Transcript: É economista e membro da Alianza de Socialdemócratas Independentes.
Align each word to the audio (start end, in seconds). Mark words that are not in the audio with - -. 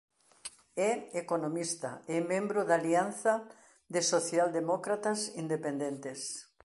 É 0.89 0.91
economista 1.23 1.89
e 2.15 2.17
membro 2.31 2.59
da 2.69 2.75
Alianza 2.79 3.33
de 3.93 4.01
Socialdemócratas 4.13 5.19
Independentes. 5.43 6.19